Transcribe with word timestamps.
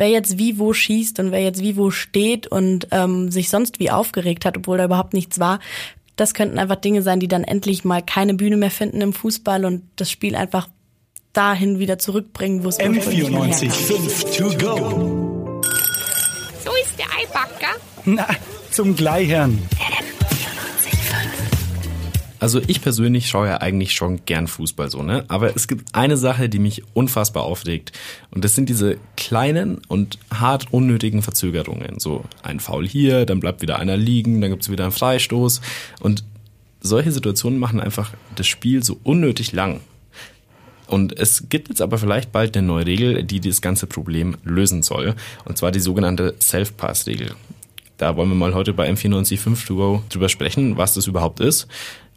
wer 0.00 0.08
jetzt 0.08 0.38
wie 0.38 0.58
wo 0.58 0.72
schießt 0.72 1.20
und 1.20 1.30
wer 1.30 1.42
jetzt 1.42 1.60
wie 1.60 1.76
wo 1.76 1.90
steht 1.90 2.46
und 2.46 2.88
ähm, 2.90 3.30
sich 3.30 3.50
sonst 3.50 3.78
wie 3.78 3.90
aufgeregt 3.90 4.46
hat, 4.46 4.56
obwohl 4.56 4.78
da 4.78 4.86
überhaupt 4.86 5.12
nichts 5.12 5.38
war. 5.38 5.60
Das 6.16 6.32
könnten 6.32 6.58
einfach 6.58 6.76
Dinge 6.76 7.02
sein, 7.02 7.20
die 7.20 7.28
dann 7.28 7.44
endlich 7.44 7.84
mal 7.84 8.02
keine 8.02 8.34
Bühne 8.34 8.56
mehr 8.56 8.70
finden 8.70 9.02
im 9.02 9.12
Fußball 9.12 9.64
und 9.64 9.82
das 9.96 10.10
Spiel 10.10 10.34
einfach 10.34 10.68
dahin 11.34 11.78
wieder 11.78 11.98
zurückbringen, 11.98 12.64
wo 12.64 12.68
es 12.70 12.80
M94 12.80 13.70
5 13.70 14.36
to 14.36 14.44
go. 14.58 15.60
So 16.64 16.70
ist 16.82 16.98
der 16.98 17.06
Eibacker. 17.06 17.76
Na, 18.06 18.26
zum 18.70 18.96
Gleichern. 18.96 19.62
Also 22.40 22.60
ich 22.66 22.80
persönlich 22.80 23.28
schaue 23.28 23.48
ja 23.48 23.56
eigentlich 23.58 23.92
schon 23.92 24.24
gern 24.24 24.48
Fußball 24.48 24.90
so, 24.90 25.02
ne? 25.02 25.24
Aber 25.28 25.54
es 25.54 25.68
gibt 25.68 25.94
eine 25.94 26.16
Sache, 26.16 26.48
die 26.48 26.58
mich 26.58 26.82
unfassbar 26.94 27.42
aufregt. 27.42 27.92
Und 28.30 28.44
das 28.44 28.54
sind 28.54 28.70
diese 28.70 28.96
kleinen 29.16 29.82
und 29.88 30.18
hart 30.32 30.72
unnötigen 30.72 31.20
Verzögerungen. 31.20 32.00
So 32.00 32.24
ein 32.42 32.58
Foul 32.58 32.88
hier, 32.88 33.26
dann 33.26 33.40
bleibt 33.40 33.60
wieder 33.60 33.78
einer 33.78 33.98
liegen, 33.98 34.40
dann 34.40 34.50
gibt's 34.50 34.70
wieder 34.70 34.84
einen 34.84 34.92
Freistoß. 34.92 35.60
Und 36.00 36.24
solche 36.80 37.12
Situationen 37.12 37.58
machen 37.58 37.78
einfach 37.78 38.14
das 38.36 38.46
Spiel 38.46 38.82
so 38.82 38.98
unnötig 39.02 39.52
lang. 39.52 39.80
Und 40.86 41.16
es 41.18 41.50
gibt 41.50 41.68
jetzt 41.68 41.82
aber 41.82 41.98
vielleicht 41.98 42.32
bald 42.32 42.56
eine 42.56 42.66
neue 42.66 42.86
Regel, 42.86 43.22
die 43.22 43.40
das 43.40 43.60
ganze 43.60 43.86
Problem 43.86 44.38
lösen 44.44 44.82
soll. 44.82 45.14
Und 45.44 45.58
zwar 45.58 45.72
die 45.72 45.78
sogenannte 45.78 46.34
Self-Pass-Regel. 46.40 47.34
Da 47.98 48.16
wollen 48.16 48.30
wir 48.30 48.34
mal 48.34 48.54
heute 48.54 48.72
bei 48.72 48.90
M945 48.90 49.66
to 49.66 49.76
go 49.76 50.02
drüber 50.08 50.30
sprechen, 50.30 50.78
was 50.78 50.94
das 50.94 51.06
überhaupt 51.06 51.40
ist 51.40 51.68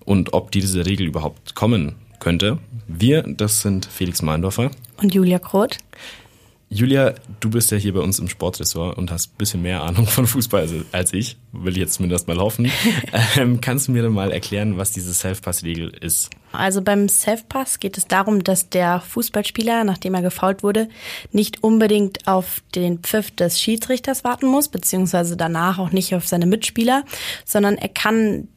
und 0.05 0.33
ob 0.33 0.51
diese 0.51 0.85
Regel 0.85 1.07
überhaupt 1.07 1.55
kommen 1.55 1.95
könnte. 2.19 2.59
Wir, 2.87 3.23
das 3.23 3.61
sind 3.61 3.85
Felix 3.85 4.21
Meindorfer. 4.21 4.71
Und 5.01 5.13
Julia 5.13 5.39
Kroth. 5.39 5.77
Julia, 6.73 7.13
du 7.39 7.51
bist 7.51 7.69
ja 7.69 7.77
hier 7.77 7.93
bei 7.93 7.99
uns 7.99 8.17
im 8.17 8.27
Sportressort 8.27 8.97
und 8.97 9.11
hast 9.11 9.33
ein 9.33 9.37
bisschen 9.37 9.61
mehr 9.61 9.83
Ahnung 9.83 10.07
von 10.07 10.25
Fußball 10.25 10.67
als 10.91 11.13
ich, 11.13 11.37
will 11.51 11.73
ich 11.73 11.77
jetzt 11.77 11.93
zumindest 11.93 12.27
mal 12.27 12.39
hoffen. 12.39 12.71
ähm, 13.37 13.61
kannst 13.61 13.87
du 13.87 13.91
mir 13.91 14.01
dann 14.01 14.13
mal 14.13 14.31
erklären, 14.31 14.75
was 14.75 14.91
diese 14.91 15.13
Self-Pass-Regel 15.13 15.89
ist? 15.89 16.31
Also 16.51 16.81
beim 16.81 17.07
Self-Pass 17.07 17.79
geht 17.79 17.99
es 17.99 18.07
darum, 18.07 18.43
dass 18.43 18.69
der 18.69 19.01
Fußballspieler, 19.01 19.83
nachdem 19.83 20.15
er 20.15 20.23
gefault 20.23 20.63
wurde, 20.63 20.89
nicht 21.31 21.63
unbedingt 21.63 22.27
auf 22.27 22.63
den 22.73 22.99
Pfiff 22.99 23.29
des 23.29 23.61
Schiedsrichters 23.61 24.23
warten 24.23 24.47
muss, 24.47 24.67
beziehungsweise 24.67 25.37
danach 25.37 25.77
auch 25.77 25.91
nicht 25.91 26.15
auf 26.15 26.27
seine 26.27 26.47
Mitspieler, 26.47 27.05
sondern 27.45 27.75
er 27.75 27.89
kann 27.89 28.47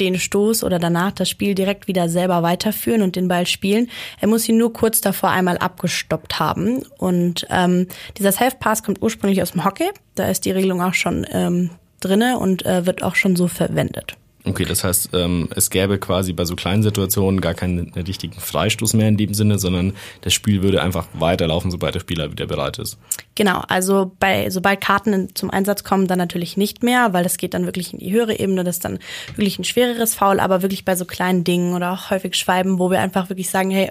den 0.00 0.18
Stoß 0.18 0.64
oder 0.64 0.78
danach 0.78 1.12
das 1.12 1.28
Spiel 1.28 1.54
direkt 1.54 1.88
wieder 1.88 2.08
selber 2.08 2.42
weiterführen 2.42 3.02
und 3.02 3.16
den 3.16 3.28
Ball 3.28 3.46
spielen. 3.46 3.88
Er 4.20 4.28
muss 4.28 4.48
ihn 4.48 4.56
nur 4.56 4.72
kurz 4.72 5.00
davor 5.00 5.30
einmal 5.30 5.58
abgestoppt 5.58 6.38
haben. 6.38 6.82
Und 6.98 7.46
ähm, 7.50 7.88
dieser 8.18 8.32
Self-Pass 8.32 8.82
kommt 8.82 9.02
ursprünglich 9.02 9.42
aus 9.42 9.52
dem 9.52 9.64
Hockey. 9.64 9.90
Da 10.14 10.28
ist 10.28 10.44
die 10.44 10.50
Regelung 10.50 10.82
auch 10.82 10.94
schon 10.94 11.26
ähm, 11.30 11.70
drinne 12.00 12.38
und 12.38 12.64
äh, 12.66 12.86
wird 12.86 13.02
auch 13.02 13.14
schon 13.14 13.36
so 13.36 13.48
verwendet. 13.48 14.16
Okay, 14.48 14.64
das 14.64 14.84
heißt, 14.84 15.10
ähm, 15.12 15.48
es 15.56 15.70
gäbe 15.70 15.98
quasi 15.98 16.32
bei 16.32 16.44
so 16.44 16.54
kleinen 16.54 16.84
Situationen 16.84 17.40
gar 17.40 17.54
keinen 17.54 17.92
richtigen 17.94 18.38
Freistoß 18.38 18.94
mehr 18.94 19.08
in 19.08 19.16
dem 19.16 19.34
Sinne, 19.34 19.58
sondern 19.58 19.92
das 20.20 20.34
Spiel 20.34 20.62
würde 20.62 20.82
einfach 20.82 21.08
weiterlaufen, 21.14 21.72
sobald 21.72 21.96
der 21.96 22.00
Spieler 22.00 22.30
wieder 22.30 22.46
bereit 22.46 22.78
ist. 22.78 22.96
Genau, 23.34 23.62
also 23.66 24.12
bei 24.20 24.48
sobald 24.50 24.80
Karten 24.80 25.34
zum 25.34 25.50
Einsatz 25.50 25.82
kommen, 25.82 26.06
dann 26.06 26.18
natürlich 26.18 26.56
nicht 26.56 26.84
mehr, 26.84 27.12
weil 27.12 27.24
das 27.24 27.38
geht 27.38 27.54
dann 27.54 27.64
wirklich 27.66 27.92
in 27.92 27.98
die 27.98 28.12
höhere 28.12 28.38
Ebene, 28.38 28.62
das 28.62 28.76
ist 28.76 28.84
dann 28.84 29.00
wirklich 29.34 29.58
ein 29.58 29.64
schwereres 29.64 30.14
Foul, 30.14 30.38
aber 30.38 30.62
wirklich 30.62 30.84
bei 30.84 30.94
so 30.94 31.06
kleinen 31.06 31.42
Dingen 31.42 31.74
oder 31.74 31.92
auch 31.92 32.10
häufig 32.10 32.36
Schweiben, 32.36 32.78
wo 32.78 32.88
wir 32.88 33.00
einfach 33.00 33.28
wirklich 33.28 33.50
sagen, 33.50 33.70
hey, 33.70 33.90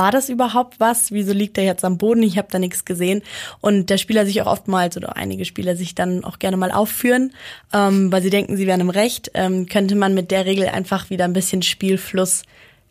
war 0.00 0.10
das 0.12 0.30
überhaupt 0.30 0.80
was? 0.80 1.12
Wieso 1.12 1.34
liegt 1.34 1.58
er 1.58 1.64
jetzt 1.64 1.84
am 1.84 1.98
Boden? 1.98 2.22
Ich 2.22 2.38
habe 2.38 2.48
da 2.50 2.58
nichts 2.58 2.86
gesehen. 2.86 3.20
Und 3.60 3.90
der 3.90 3.98
Spieler 3.98 4.24
sich 4.24 4.40
auch 4.40 4.46
oftmals 4.46 4.96
oder 4.96 5.14
einige 5.16 5.44
Spieler 5.44 5.76
sich 5.76 5.94
dann 5.94 6.24
auch 6.24 6.38
gerne 6.38 6.56
mal 6.56 6.72
aufführen, 6.72 7.34
ähm, 7.74 8.10
weil 8.10 8.22
sie 8.22 8.30
denken, 8.30 8.56
sie 8.56 8.66
wären 8.66 8.80
im 8.80 8.88
Recht, 8.88 9.30
ähm, 9.34 9.66
könnte 9.66 9.96
man 9.96 10.14
mit 10.14 10.30
der 10.30 10.46
Regel 10.46 10.68
einfach 10.68 11.10
wieder 11.10 11.26
ein 11.26 11.34
bisschen 11.34 11.60
Spielfluss 11.60 12.44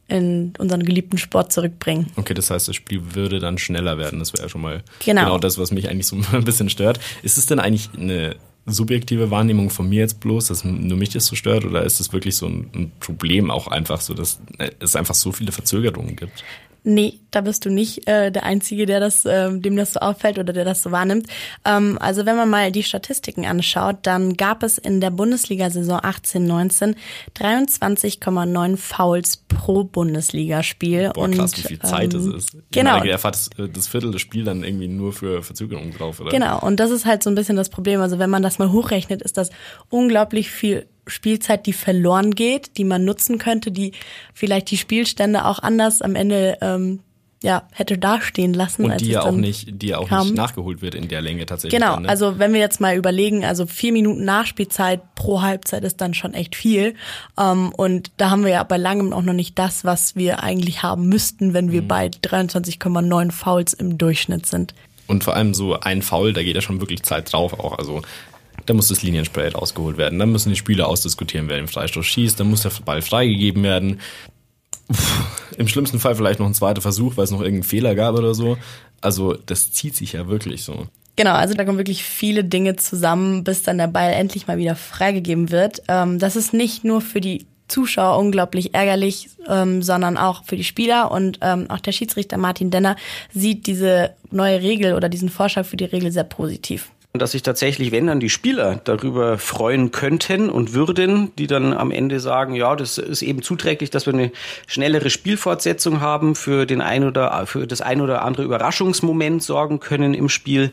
in 0.07 0.53
unseren 0.59 0.83
geliebten 0.83 1.17
Sport 1.17 1.51
zurückbringen. 1.51 2.11
Okay, 2.16 2.35
das 2.35 2.51
heißt, 2.51 2.67
das 2.67 2.75
Spiel 2.75 3.16
würde 3.16 3.39
dann 3.39 3.57
schneller 3.57 3.97
werden. 3.97 4.19
Das 4.19 4.31
wäre 4.33 4.44
ja 4.44 4.50
schon 4.50 4.62
mal 4.62 4.83
genau. 5.03 5.23
genau 5.23 5.38
das, 5.39 5.57
was 5.57 5.72
mich 5.72 5.89
eigentlich 5.89 6.06
so 6.06 6.16
ein 6.31 6.44
bisschen 6.44 6.69
stört. 6.69 7.00
Ist 7.23 7.39
es 7.39 7.47
denn 7.47 7.59
eigentlich 7.59 7.89
eine 7.97 8.35
subjektive 8.67 9.31
Wahrnehmung 9.31 9.72
von 9.72 9.89
mir 9.89 10.01
jetzt 10.01 10.19
bloß, 10.19 10.47
dass 10.50 10.63
nur 10.63 10.97
mich 10.97 11.09
das 11.09 11.25
so 11.25 11.35
stört, 11.35 11.66
oder 11.66 11.83
ist 11.83 12.00
es 12.00 12.13
wirklich 12.13 12.35
so 12.35 12.45
ein, 12.45 12.91
Problem 13.00 13.50
auch 13.50 13.67
einfach 13.67 14.00
so, 14.00 14.13
dass 14.13 14.39
es 14.79 14.95
einfach 14.95 15.16
so 15.16 15.31
viele 15.31 15.51
Verzögerungen 15.51 16.16
gibt? 16.16 16.44
Nee, 16.84 17.19
da 17.31 17.41
bist 17.41 17.66
du 17.66 17.69
nicht 17.69 18.07
äh, 18.07 18.31
der 18.31 18.44
Einzige, 18.44 18.85
der 18.85 19.00
das, 19.00 19.25
äh, 19.25 19.51
dem 19.57 19.75
das 19.75 19.94
so 19.94 20.00
auffällt 20.00 20.40
oder 20.40 20.53
der 20.53 20.66
das 20.66 20.81
so 20.81 20.91
wahrnimmt. 20.91 21.28
Ähm, 21.66 21.97
also 22.00 22.25
wenn 22.25 22.35
man 22.35 22.50
mal 22.50 22.72
die 22.72 22.84
Statistiken 22.84 23.45
anschaut, 23.45 23.97
dann 24.03 24.35
gab 24.38 24.63
es 24.63 24.78
in 24.78 25.01
der 25.01 25.12
Bundesliga-Saison 25.12 26.00
18-19 26.00 26.95
23,9 27.38 28.78
Fouls 28.78 29.38
pro 29.47 29.84
Bundesligaspiel. 29.84 31.12
Boah, 31.13 31.29
krass, 31.29 31.57
wie 31.57 31.68
viel 31.68 31.79
Zeit 31.79 32.13
ähm, 32.13 32.31
das 32.31 32.44
ist. 32.44 32.57
Genau. 32.72 33.03
Er 33.03 33.22
hat 33.22 33.25
das, 33.25 33.50
das 33.57 33.88
Viertel 33.88 34.12
des 34.12 34.22
Spiels 34.22 34.45
dann 34.45 34.63
irgendwie 34.63 34.88
nur 34.88 35.13
für 35.13 35.44
Verzögerungen 35.44 35.94
drauf, 35.94 36.19
oder? 36.19 36.31
Genau, 36.31 36.59
und 36.59 36.79
das 36.79 36.91
ist 36.91 37.06
halt 37.06 37.23
so 37.23 37.29
ein 37.29 37.35
bisschen 37.35 37.56
das 37.56 37.69
Problem. 37.69 38.01
Also 38.01 38.19
wenn 38.19 38.29
man 38.29 38.41
das 38.41 38.59
mal 38.59 38.72
hochrechnet, 38.72 39.22
ist 39.22 39.38
das 39.38 39.50
unglaublich 39.89 40.50
viel 40.50 40.88
Spielzeit, 41.09 41.65
die 41.65 41.73
verloren 41.73 42.31
geht, 42.31 42.77
die 42.77 42.83
man 42.83 43.05
nutzen 43.05 43.37
könnte, 43.37 43.71
die 43.71 43.93
vielleicht 44.33 44.71
die 44.71 44.77
Spielstände 44.77 45.45
auch 45.45 45.59
anders 45.59 46.01
am 46.01 46.15
Ende 46.15 46.57
ähm, 46.61 46.99
ja, 47.41 47.63
hätte 47.71 47.97
dastehen 47.97 48.53
lassen. 48.53 48.85
Und 48.85 48.99
die 48.99 49.11
ja 49.11 49.21
auch 49.21 49.31
nicht, 49.31 49.81
die 49.81 49.87
ja 49.87 49.99
auch 49.99 50.09
kam. 50.09 50.27
nicht 50.27 50.35
nachgeholt 50.35 50.81
wird 50.81 50.93
in 50.93 51.07
der 51.07 51.21
Länge 51.21 51.45
tatsächlich. 51.45 51.79
Genau, 51.79 51.93
dann, 51.93 52.03
ne? 52.03 52.09
also 52.09 52.37
wenn 52.37 52.51
wir 52.51 52.59
jetzt 52.59 52.81
mal 52.81 52.95
überlegen, 52.97 53.45
also 53.45 53.65
vier 53.65 53.93
Minuten 53.93 54.25
Nachspielzeit 54.25 55.15
pro 55.15 55.41
Halbzeit 55.41 55.83
ist 55.85 56.01
dann 56.01 56.13
schon 56.13 56.33
echt 56.33 56.55
viel. 56.55 56.95
Ähm, 57.39 57.71
und 57.75 58.11
da 58.17 58.29
haben 58.29 58.43
wir 58.43 58.51
ja 58.51 58.63
bei 58.63 58.77
langem 58.77 59.13
auch 59.13 59.21
noch 59.21 59.33
nicht 59.33 59.57
das, 59.57 59.85
was 59.85 60.17
wir 60.17 60.43
eigentlich 60.43 60.83
haben 60.83 61.07
müssten, 61.07 61.53
wenn 61.53 61.71
wir 61.71 61.81
mhm. 61.81 61.87
bei 61.87 62.07
23,9 62.07 63.31
Fouls 63.31 63.73
im 63.73 63.97
Durchschnitt 63.97 64.45
sind. 64.45 64.73
Und 65.07 65.23
vor 65.23 65.35
allem 65.35 65.53
so 65.53 65.79
ein 65.79 66.01
Foul, 66.01 66.33
da 66.33 66.43
geht 66.43 66.55
ja 66.55 66.61
schon 66.61 66.81
wirklich 66.81 67.03
Zeit 67.03 67.31
drauf 67.31 67.59
auch. 67.59 67.79
Also 67.79 68.01
da 68.65 68.73
muss 68.73 68.87
das 68.87 69.01
Linienspray 69.01 69.49
rausgeholt 69.49 69.97
werden. 69.97 70.19
Dann 70.19 70.31
müssen 70.31 70.49
die 70.49 70.55
Spieler 70.55 70.87
ausdiskutieren, 70.87 71.49
wer 71.49 71.57
den 71.57 71.67
Freistoß 71.67 72.05
schießt. 72.05 72.39
Dann 72.39 72.49
muss 72.49 72.61
der 72.61 72.71
Ball 72.85 73.01
freigegeben 73.01 73.63
werden. 73.63 73.99
Puh, 74.87 74.95
Im 75.57 75.67
schlimmsten 75.67 75.99
Fall 75.99 76.15
vielleicht 76.15 76.39
noch 76.39 76.47
ein 76.47 76.53
zweiter 76.53 76.81
Versuch, 76.81 77.17
weil 77.17 77.25
es 77.25 77.31
noch 77.31 77.41
irgendeinen 77.41 77.63
Fehler 77.63 77.95
gab 77.95 78.15
oder 78.15 78.33
so. 78.33 78.57
Also 79.01 79.33
das 79.33 79.71
zieht 79.71 79.95
sich 79.95 80.13
ja 80.13 80.27
wirklich 80.27 80.63
so. 80.63 80.87
Genau, 81.15 81.33
also 81.33 81.53
da 81.53 81.65
kommen 81.65 81.77
wirklich 81.77 82.03
viele 82.03 82.43
Dinge 82.43 82.77
zusammen, 82.77 83.43
bis 83.43 83.63
dann 83.63 83.77
der 83.77 83.87
Ball 83.87 84.11
endlich 84.13 84.47
mal 84.47 84.57
wieder 84.57 84.75
freigegeben 84.75 85.51
wird. 85.51 85.83
Ähm, 85.87 86.17
das 86.17 86.35
ist 86.35 86.53
nicht 86.53 86.85
nur 86.85 87.01
für 87.01 87.19
die 87.19 87.45
Zuschauer 87.67 88.17
unglaublich 88.17 88.73
ärgerlich, 88.73 89.29
ähm, 89.47 89.81
sondern 89.81 90.17
auch 90.17 90.43
für 90.45 90.55
die 90.55 90.63
Spieler 90.63 91.11
und 91.11 91.39
ähm, 91.41 91.69
auch 91.69 91.79
der 91.79 91.91
Schiedsrichter 91.91 92.37
Martin 92.37 92.71
Denner 92.71 92.95
sieht 93.33 93.67
diese 93.67 94.15
neue 94.31 94.61
Regel 94.61 94.95
oder 94.95 95.09
diesen 95.09 95.29
Vorschlag 95.29 95.65
für 95.65 95.77
die 95.77 95.85
Regel 95.85 96.11
sehr 96.11 96.23
positiv 96.23 96.89
dass 97.13 97.31
sich 97.31 97.41
tatsächlich, 97.41 97.91
wenn 97.91 98.05
dann 98.05 98.19
die 98.19 98.29
Spieler 98.29 98.79
darüber 98.83 99.39
freuen 99.39 99.89
könnten 99.89 100.47
und 100.47 100.73
würden, 100.73 101.31
die 101.37 101.47
dann 101.47 101.73
am 101.73 101.89
Ende 101.89 102.19
sagen, 102.19 102.53
ja, 102.53 102.75
das 102.75 102.99
ist 102.99 103.23
eben 103.23 103.41
zuträglich, 103.41 103.89
dass 103.89 104.05
wir 104.05 104.13
eine 104.13 104.31
schnellere 104.67 105.09
Spielfortsetzung 105.09 106.01
haben, 106.01 106.35
für 106.35 106.67
den 106.67 106.81
ein 106.81 107.03
oder 107.03 107.47
für 107.47 107.65
das 107.65 107.81
ein 107.81 108.01
oder 108.01 108.21
andere 108.21 108.43
Überraschungsmoment 108.43 109.41
sorgen 109.41 109.79
können 109.79 110.13
im 110.13 110.29
Spiel. 110.29 110.71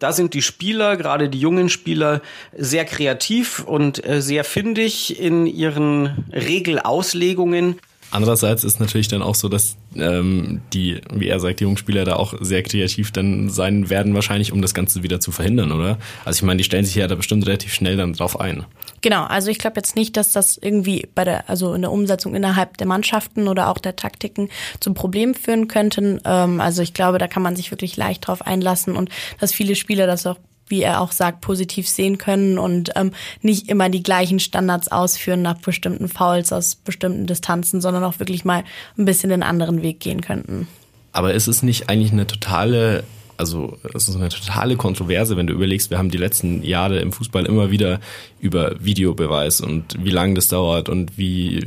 Da 0.00 0.10
sind 0.10 0.34
die 0.34 0.42
Spieler, 0.42 0.96
gerade 0.96 1.28
die 1.28 1.38
jungen 1.38 1.68
Spieler, 1.68 2.20
sehr 2.56 2.84
kreativ 2.84 3.60
und 3.60 4.04
äh, 4.04 4.20
sehr 4.20 4.42
findig 4.42 5.20
in 5.20 5.46
ihren 5.46 6.24
Regelauslegungen. 6.32 7.78
Andererseits 8.10 8.64
ist 8.64 8.80
natürlich 8.80 9.08
dann 9.08 9.22
auch 9.22 9.34
so, 9.34 9.48
dass 9.48 9.76
ähm, 9.96 10.60
die, 10.72 11.00
wie 11.12 11.28
er 11.28 11.40
sagt, 11.40 11.60
die 11.60 11.64
Jungspieler 11.64 12.04
da 12.04 12.16
auch 12.16 12.34
sehr 12.40 12.62
kreativ 12.62 13.10
dann 13.10 13.50
sein 13.50 13.90
werden, 13.90 14.14
wahrscheinlich, 14.14 14.52
um 14.52 14.62
das 14.62 14.74
Ganze 14.74 15.02
wieder 15.02 15.20
zu 15.20 15.32
verhindern, 15.32 15.72
oder? 15.72 15.98
Also 16.24 16.38
ich 16.38 16.42
meine, 16.42 16.58
die 16.58 16.64
stellen 16.64 16.84
sich 16.84 16.94
ja 16.94 17.06
da 17.08 17.14
bestimmt 17.14 17.46
relativ 17.46 17.74
schnell 17.74 17.96
dann 17.96 18.12
drauf 18.12 18.38
ein. 18.40 18.64
Genau, 19.02 19.24
also 19.24 19.50
ich 19.50 19.58
glaube 19.58 19.76
jetzt 19.76 19.96
nicht, 19.96 20.16
dass 20.16 20.32
das 20.32 20.56
irgendwie 20.56 21.08
bei 21.14 21.24
der, 21.24 21.48
also 21.50 21.74
in 21.74 21.82
der 21.82 21.92
Umsetzung 21.92 22.34
innerhalb 22.34 22.76
der 22.78 22.86
Mannschaften 22.86 23.48
oder 23.48 23.68
auch 23.68 23.78
der 23.78 23.96
Taktiken 23.96 24.48
zum 24.80 24.94
Problem 24.94 25.34
führen 25.34 25.68
könnten. 25.68 26.20
Ähm, 26.24 26.60
also 26.60 26.82
ich 26.82 26.94
glaube, 26.94 27.18
da 27.18 27.28
kann 27.28 27.42
man 27.42 27.56
sich 27.56 27.70
wirklich 27.70 27.96
leicht 27.96 28.26
drauf 28.26 28.42
einlassen 28.42 28.96
und 28.96 29.10
dass 29.38 29.52
viele 29.52 29.74
Spieler 29.74 30.06
das 30.06 30.26
auch 30.26 30.38
wie 30.68 30.82
er 30.82 31.00
auch 31.00 31.12
sagt, 31.12 31.40
positiv 31.40 31.88
sehen 31.88 32.18
können 32.18 32.58
und 32.58 32.90
ähm, 32.96 33.12
nicht 33.42 33.68
immer 33.68 33.88
die 33.88 34.02
gleichen 34.02 34.40
Standards 34.40 34.88
ausführen 34.88 35.42
nach 35.42 35.58
bestimmten 35.58 36.08
Fouls 36.08 36.52
aus 36.52 36.74
bestimmten 36.74 37.26
Distanzen, 37.26 37.80
sondern 37.80 38.04
auch 38.04 38.18
wirklich 38.18 38.44
mal 38.44 38.64
ein 38.98 39.04
bisschen 39.04 39.30
den 39.30 39.42
anderen 39.42 39.82
Weg 39.82 40.00
gehen 40.00 40.20
könnten. 40.20 40.68
Aber 41.12 41.32
ist 41.32 41.46
es 41.46 41.62
nicht 41.62 41.88
eigentlich 41.88 42.12
eine 42.12 42.26
totale 42.26 43.04
also 43.38 43.78
es 43.94 44.08
ist 44.08 44.16
eine 44.16 44.28
totale 44.28 44.76
Kontroverse, 44.76 45.36
wenn 45.36 45.46
du 45.46 45.52
überlegst, 45.52 45.90
wir 45.90 45.98
haben 45.98 46.10
die 46.10 46.18
letzten 46.18 46.62
Jahre 46.62 46.98
im 46.98 47.12
Fußball 47.12 47.46
immer 47.46 47.70
wieder 47.70 48.00
über 48.40 48.72
Videobeweis 48.78 49.60
und 49.60 49.96
wie 50.02 50.10
lange 50.10 50.34
das 50.34 50.48
dauert 50.48 50.88
und 50.88 51.18
wie, 51.18 51.66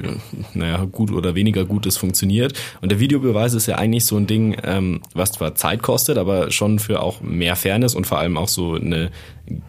naja, 0.54 0.86
gut 0.86 1.12
oder 1.12 1.36
weniger 1.36 1.66
gut 1.66 1.86
es 1.86 1.98
funktioniert. 1.98 2.54
Und 2.82 2.92
der 2.92 3.00
Videobeweis 3.00 3.54
ist 3.54 3.68
ja 3.68 3.76
eigentlich 3.76 4.06
so 4.06 4.18
ein 4.18 4.28
Ding, 4.28 4.58
ähm, 4.64 5.02
was 5.14 5.34
zwar 5.34 5.56
Zeit 5.56 5.82
kostet, 5.82 6.18
aber 6.18 6.52
schon 6.52 6.80
für 6.80 7.02
auch 7.02 7.22
mehr 7.22 7.56
Fairness 7.56 7.96
und 7.96 8.08
vor 8.08 8.20
allem 8.20 8.38
auch 8.38 8.48
so 8.48 8.74
eine 8.74 9.12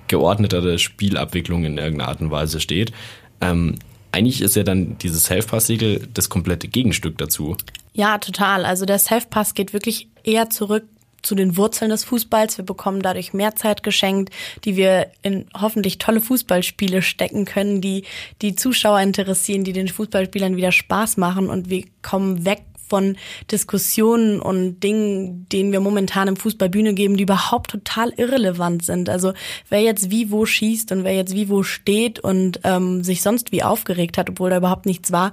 geordnetere 0.09 0.79
Spielabwicklung 0.79 1.65
in 1.65 1.79
irgendeiner 1.79 2.09
Art 2.09 2.21
und 2.21 2.31
Weise 2.31 2.61
steht. 2.61 2.93
Ähm, 3.41 3.77
eigentlich 4.13 4.43
ist 4.43 4.57
ja 4.57 4.65
dann 4.65 4.99
dieses 4.99 5.25
Self-Pass-Siegel 5.25 6.09
das 6.13 6.29
komplette 6.29 6.69
Gegenstück 6.69 7.17
dazu. 7.19 7.57
Ja, 7.93 8.19
total. 8.19 8.65
Also 8.65 8.85
der 8.85 8.99
Self-Pass 8.99 9.55
geht 9.55 9.73
wirklich 9.73 10.09
eher 10.25 10.51
zurück 10.51 10.85
zu 11.23 11.35
den 11.35 11.57
Wurzeln 11.57 11.91
des 11.91 12.05
Fußballs. 12.05 12.59
Wir 12.59 12.65
bekommen 12.65 13.03
dadurch 13.03 13.33
mehr 13.33 13.55
Zeit 13.57 13.83
geschenkt, 13.83 14.31
die 14.65 14.77
wir 14.77 15.09
in 15.23 15.47
hoffentlich 15.59 15.99
tolle 15.99 16.21
Fußballspiele 16.21 17.03
stecken 17.03 17.45
können, 17.45 17.81
die 17.81 18.05
die 18.43 18.55
Zuschauer 18.55 19.01
interessieren, 19.01 19.65
die 19.65 19.73
den 19.73 19.89
Fußballspielern 19.89 20.57
wieder 20.57 20.73
Spaß 20.73 21.17
machen 21.17 21.49
und 21.49 21.71
wir 21.71 21.85
kommen 22.03 22.45
weg 22.45 22.63
von 22.91 23.17
Diskussionen 23.51 24.41
und 24.41 24.81
Dingen, 24.81 25.47
denen 25.49 25.73
wir 25.73 25.81
momentan 25.81 26.29
im 26.29 26.37
Fußballbühne 26.37 26.93
geben, 26.93 27.17
die 27.17 27.23
überhaupt 27.23 27.71
total 27.71 28.13
irrelevant 28.17 28.85
sind. 28.85 29.09
Also 29.09 29.33
wer 29.71 29.81
jetzt 29.81 30.11
wie 30.11 30.31
wo 30.31 30.45
schießt 30.45 30.93
und 30.93 31.05
wer 31.05 31.15
jetzt 31.15 31.35
wie 31.35 31.49
wo 31.49 31.63
steht 31.63 32.19
und 32.19 32.61
ähm, 32.65 33.03
sich 33.05 33.23
sonst 33.23 33.53
wie 33.53 33.63
aufgeregt 33.63 34.19
hat, 34.19 34.29
obwohl 34.29 34.51
da 34.51 34.57
überhaupt 34.57 34.87
nichts 34.87 35.13
war, 35.13 35.31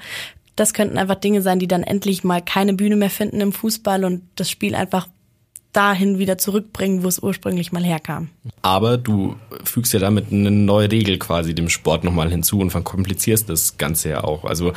das 0.56 0.74
könnten 0.74 0.98
einfach 0.98 1.16
Dinge 1.16 1.42
sein, 1.42 1.60
die 1.60 1.68
dann 1.68 1.84
endlich 1.84 2.24
mal 2.24 2.42
keine 2.42 2.74
Bühne 2.74 2.96
mehr 2.96 3.10
finden 3.10 3.42
im 3.42 3.54
Fußball 3.54 4.06
und 4.06 4.24
das 4.36 4.50
Spiel 4.50 4.76
einfach 4.76 5.08
dahin 5.74 6.18
wieder 6.18 6.38
zurückbringen, 6.38 7.04
wo 7.04 7.08
es 7.08 7.20
ursprünglich 7.20 7.72
mal 7.72 7.84
herkam. 7.84 8.30
Aber 8.62 8.98
du 8.98 9.36
fügst 9.64 9.94
ja 9.94 10.00
damit 10.00 10.32
eine 10.32 10.52
neue 10.52 10.92
Regel 10.92 11.20
quasi 11.20 11.54
dem 11.54 11.70
Sport 11.70 12.04
nochmal 12.04 12.30
hinzu 12.30 12.60
und 12.60 12.72
verkomplizierst 12.72 13.50
das 13.50 13.78
Ganze 13.78 14.10
ja 14.10 14.24
auch. 14.24 14.46
Also 14.46 14.74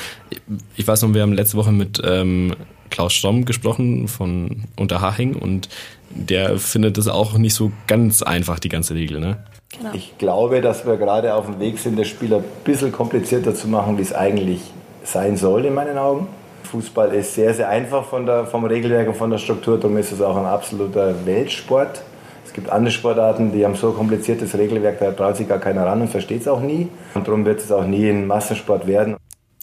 ich 0.76 0.87
weiß 0.87 1.02
noch, 1.02 1.14
wir 1.14 1.22
haben 1.22 1.32
letzte 1.32 1.56
Woche 1.56 1.72
mit 1.72 2.00
ähm, 2.04 2.54
Klaus 2.90 3.12
Stomm 3.14 3.44
gesprochen 3.44 4.08
von 4.08 4.64
Unterhaching 4.76 5.37
und 5.37 5.69
der 6.10 6.58
findet 6.58 6.98
das 6.98 7.08
auch 7.08 7.38
nicht 7.38 7.54
so 7.54 7.72
ganz 7.86 8.22
einfach, 8.22 8.58
die 8.58 8.69
ganze 8.69 8.94
Regel, 8.94 9.20
ne? 9.20 9.38
Genau. 9.78 9.93
Ich 9.94 10.19
glaube, 10.19 10.60
dass 10.60 10.84
wir 10.84 10.96
gerade 10.96 11.34
auf 11.34 11.46
dem 11.46 11.60
Weg 11.60 11.78
sind, 11.78 11.96
das 11.96 12.08
Spiel 12.08 12.34
ein 12.34 12.43
bisschen 12.64 12.90
komplizierter 12.90 13.54
zu 13.54 13.69
machen, 13.69 13.98
wie 13.98 14.02
es 14.02 14.12
eigentlich 14.12 14.60
sein 15.04 15.36
soll 15.36 15.64
in 15.64 15.75
meinen 15.75 15.96
Augen. 15.96 16.26
Fußball 16.70 17.12
ist 17.14 17.34
sehr, 17.34 17.52
sehr 17.52 17.69
einfach 17.69 18.05
von 18.05 18.26
der, 18.26 18.46
vom 18.46 18.64
Regelwerk 18.64 19.08
und 19.08 19.17
von 19.17 19.31
der 19.31 19.38
Struktur, 19.38 19.78
darum 19.78 19.96
ist 19.96 20.12
es 20.12 20.20
auch 20.20 20.37
ein 20.37 20.46
absoluter 20.46 21.14
Weltsport. 21.26 22.02
Es 22.46 22.52
gibt 22.52 22.70
andere 22.70 22.93
Sportarten, 22.93 23.52
die 23.52 23.64
haben 23.64 23.75
so 23.75 23.93
kompliziertes 23.93 24.56
Regelwerk, 24.56 24.99
da 25.00 25.12
traut 25.12 25.37
sich 25.37 25.49
gar 25.49 25.58
keiner 25.58 25.87
ran 25.87 26.00
und 26.00 26.08
versteht 26.08 26.43
es 26.43 26.49
auch 26.49 26.61
nie. 26.61 26.88
Und 27.14 27.26
darum 27.26 27.44
wird 27.44 27.61
es 27.61 27.70
auch 27.72 27.84
nie 27.84 28.08
ein 28.08 28.26
Massensport 28.26 28.87
werden. 28.87 29.17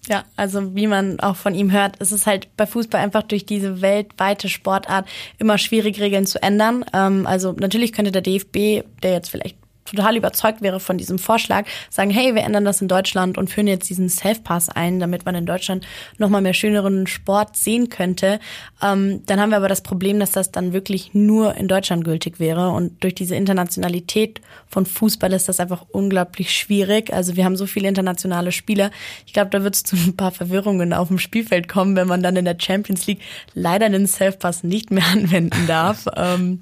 Ja, 0.08 0.24
also 0.38 0.76
wie 0.76 0.88
man 0.88 1.20
auch 1.20 1.36
von 1.36 1.54
ihm 1.54 1.72
hört, 1.72 1.98
ist 1.98 2.12
es 2.12 2.26
halt 2.26 2.48
bei 2.56 2.66
Fußball 2.66 3.02
einfach 3.02 3.24
durch 3.24 3.46
diese 3.46 3.82
weltweite 3.82 4.48
Sportart 4.48 5.06
immer 5.38 5.58
schwierig, 5.58 6.00
Regeln 6.00 6.26
zu 6.26 6.42
ändern. 6.42 6.86
Ähm, 6.94 7.28
also 7.28 7.54
natürlich 7.58 7.92
könnte 7.92 8.12
der 8.12 8.22
DFB, 8.22 8.86
der 9.04 9.12
jetzt 9.12 9.30
vielleicht 9.30 9.58
total 9.88 10.18
überzeugt 10.18 10.62
wäre 10.62 10.80
von 10.80 10.98
diesem 10.98 11.20
Vorschlag, 11.20 11.66
sagen, 11.90 12.10
hey, 12.10 12.36
wir 12.36 12.44
ändern 12.44 12.66
das 12.66 12.82
in 12.82 12.88
Deutschland 12.88 13.38
und 13.38 13.50
führen 13.50 13.68
jetzt 13.68 13.90
diesen 13.90 14.10
Self-Pass 14.10 14.70
ein, 14.70 15.00
damit 15.00 15.26
man 15.26 15.36
in 15.36 15.46
Deutschland 15.46 15.86
nochmal 16.18 16.42
mehr 16.42 16.54
schöneren 16.54 17.08
Sport 17.08 17.58
sehen 17.58 17.90
könnte. 17.90 18.40
Ähm, 18.82 19.24
dann 19.26 19.40
haben 19.40 19.50
wir 19.50 19.58
aber 19.58 19.70
das 19.70 19.82
Problem, 19.82 20.20
dass 20.20 20.32
das 20.32 20.52
dann 20.52 20.74
wirklich 20.74 21.14
nur 21.14 21.56
in 21.56 21.68
Deutschland 21.68 22.04
gültig 22.04 22.40
wäre. 22.40 22.70
Und 22.70 23.04
durch 23.04 23.16
diese 23.16 23.36
Internationalität 23.36 24.42
von 24.68 24.86
Fußball 24.86 25.34
ist 25.34 25.50
das 25.50 25.60
einfach 25.60 25.86
unglaublich 25.92 26.52
schwierig. 26.52 27.14
Also 27.14 27.36
wir 27.36 27.46
haben 27.46 27.56
so 27.56 27.66
viele 27.66 27.88
internationale 27.88 28.52
Spieler. 28.52 28.92
Ich 29.26 29.34
glaube, 29.34 29.50
da 29.50 29.64
wird 29.64 29.76
es 29.76 29.84
zu 29.84 29.96
ein 29.96 30.16
paar 30.16 30.32
Verwirrungen 30.32 30.94
auf 30.94 31.08
dem 31.08 31.20
Spielfeld 31.20 31.68
kommen, 31.68 31.96
wenn 31.96 32.08
man 32.08 32.22
dann 32.22 32.36
in 32.36 32.46
der 32.46 32.58
Champions 32.60 33.08
League 33.08 33.22
leider 33.54 33.90
den 33.90 34.08
Self-Pass 34.08 34.64
nicht 34.64 34.92
mehr 34.92 35.06
anwenden 35.12 35.68
darf. 35.68 36.06
ähm, 36.16 36.62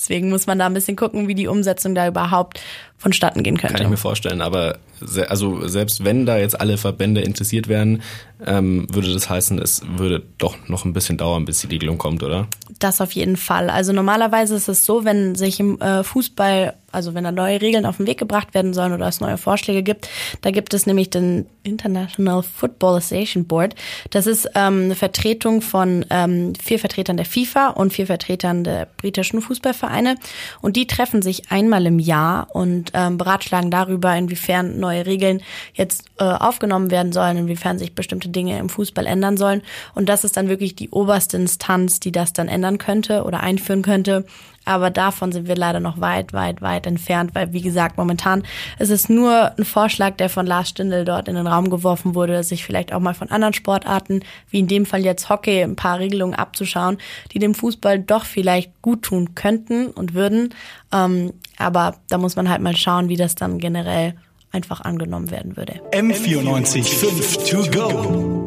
Deswegen 0.00 0.30
muss 0.30 0.46
man 0.46 0.58
da 0.58 0.64
ein 0.64 0.72
bisschen 0.72 0.96
gucken, 0.96 1.28
wie 1.28 1.34
die 1.34 1.46
Umsetzung 1.46 1.94
da 1.94 2.08
überhaupt 2.08 2.58
vonstatten 3.00 3.42
gehen 3.42 3.56
könnte. 3.56 3.76
Kann 3.76 3.86
ich 3.86 3.90
mir 3.90 3.96
vorstellen, 3.96 4.42
aber 4.42 4.76
se 5.00 5.30
also 5.30 5.66
selbst 5.66 6.04
wenn 6.04 6.26
da 6.26 6.36
jetzt 6.36 6.60
alle 6.60 6.76
Verbände 6.76 7.22
interessiert 7.22 7.66
wären, 7.66 8.02
ähm, 8.46 8.86
würde 8.90 9.12
das 9.12 9.28
heißen, 9.28 9.58
es 9.58 9.82
würde 9.96 10.22
doch 10.38 10.56
noch 10.68 10.84
ein 10.84 10.92
bisschen 10.92 11.16
dauern, 11.16 11.44
bis 11.44 11.60
die 11.60 11.66
Regelung 11.66 11.98
kommt, 11.98 12.22
oder? 12.22 12.46
Das 12.78 13.00
auf 13.00 13.12
jeden 13.12 13.36
Fall. 13.36 13.70
Also 13.70 13.92
normalerweise 13.92 14.54
ist 14.54 14.68
es 14.68 14.86
so, 14.86 15.04
wenn 15.04 15.34
sich 15.34 15.60
im 15.60 15.80
äh, 15.80 16.02
Fußball, 16.02 16.74
also 16.92 17.14
wenn 17.14 17.24
da 17.24 17.32
neue 17.32 17.60
Regeln 17.60 17.84
auf 17.84 17.98
den 17.98 18.06
Weg 18.06 18.18
gebracht 18.18 18.54
werden 18.54 18.72
sollen 18.72 18.92
oder 18.92 19.08
es 19.08 19.20
neue 19.20 19.36
Vorschläge 19.36 19.82
gibt, 19.82 20.08
da 20.40 20.50
gibt 20.50 20.72
es 20.72 20.86
nämlich 20.86 21.10
den 21.10 21.46
International 21.62 22.42
Football 22.42 22.96
Association 22.96 23.44
Board. 23.44 23.74
Das 24.10 24.26
ist 24.26 24.48
ähm, 24.54 24.84
eine 24.84 24.94
Vertretung 24.94 25.60
von 25.60 26.06
ähm, 26.08 26.54
vier 26.54 26.78
Vertretern 26.78 27.18
der 27.18 27.26
FIFA 27.26 27.70
und 27.70 27.92
vier 27.92 28.06
Vertretern 28.06 28.64
der 28.64 28.86
britischen 28.96 29.42
Fußballvereine 29.42 30.16
und 30.62 30.76
die 30.76 30.86
treffen 30.86 31.20
sich 31.20 31.50
einmal 31.50 31.84
im 31.84 31.98
Jahr 31.98 32.48
und 32.90 33.00
ähm, 33.00 33.18
beratschlagen 33.18 33.70
darüber, 33.70 34.14
inwiefern 34.16 34.78
neue 34.78 35.06
Regeln 35.06 35.42
jetzt 35.74 36.04
äh, 36.18 36.24
aufgenommen 36.24 36.90
werden 36.90 37.12
sollen, 37.12 37.36
inwiefern 37.36 37.78
sich 37.78 37.94
bestimmte 37.94 38.28
Dinge 38.28 38.58
im 38.58 38.68
Fußball 38.68 39.06
ändern 39.06 39.36
sollen. 39.36 39.62
Und 39.94 40.08
das 40.08 40.24
ist 40.24 40.36
dann 40.36 40.48
wirklich 40.48 40.74
die 40.74 40.90
oberste 40.90 41.36
Instanz, 41.36 42.00
die 42.00 42.12
das 42.12 42.32
dann 42.32 42.48
ändern 42.48 42.78
könnte 42.78 43.24
oder 43.24 43.40
einführen 43.40 43.82
könnte. 43.82 44.24
Aber 44.66 44.90
davon 44.90 45.32
sind 45.32 45.48
wir 45.48 45.56
leider 45.56 45.80
noch 45.80 46.00
weit, 46.00 46.34
weit, 46.34 46.60
weit 46.60 46.86
entfernt, 46.86 47.34
weil 47.34 47.52
wie 47.54 47.62
gesagt, 47.62 47.96
momentan 47.96 48.42
ist 48.78 48.90
es 48.90 49.08
nur 49.08 49.52
ein 49.56 49.64
Vorschlag, 49.64 50.16
der 50.16 50.28
von 50.28 50.46
Lars 50.46 50.68
Stindl 50.68 51.04
dort 51.04 51.28
in 51.28 51.34
den 51.34 51.46
Raum 51.46 51.70
geworfen 51.70 52.14
wurde, 52.14 52.44
sich 52.44 52.64
vielleicht 52.64 52.92
auch 52.92 53.00
mal 53.00 53.14
von 53.14 53.30
anderen 53.30 53.54
Sportarten, 53.54 54.20
wie 54.50 54.60
in 54.60 54.68
dem 54.68 54.84
Fall 54.84 55.02
jetzt 55.02 55.30
Hockey, 55.30 55.62
ein 55.62 55.76
paar 55.76 55.98
Regelungen 55.98 56.34
abzuschauen, 56.34 56.98
die 57.32 57.38
dem 57.38 57.54
Fußball 57.54 58.00
doch 58.00 58.24
vielleicht 58.26 58.70
gut 58.82 59.02
tun 59.02 59.34
könnten 59.34 59.86
und 59.88 60.12
würden. 60.12 60.54
Ähm, 60.92 61.32
aber 61.60 61.96
da 62.08 62.18
muss 62.18 62.36
man 62.36 62.48
halt 62.48 62.62
mal 62.62 62.76
schauen, 62.76 63.08
wie 63.08 63.16
das 63.16 63.34
dann 63.34 63.58
generell 63.58 64.14
einfach 64.52 64.80
angenommen 64.80 65.30
werden 65.30 65.56
würde. 65.56 65.80
M94 65.92 66.84
5 66.84 67.36
to 67.48 67.70
go. 67.70 68.39